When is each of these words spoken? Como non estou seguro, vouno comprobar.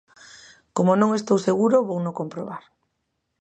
Como 0.75 0.91
non 1.01 1.11
estou 1.19 1.37
seguro, 1.47 1.87
vouno 1.89 2.17
comprobar. 2.19 2.63